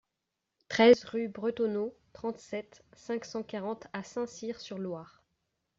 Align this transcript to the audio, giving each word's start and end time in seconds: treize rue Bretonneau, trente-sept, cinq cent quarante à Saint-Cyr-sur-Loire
treize 0.67 1.03
rue 1.03 1.27
Bretonneau, 1.27 1.95
trente-sept, 2.13 2.83
cinq 2.95 3.23
cent 3.23 3.43
quarante 3.43 3.85
à 3.93 4.01
Saint-Cyr-sur-Loire 4.01 5.21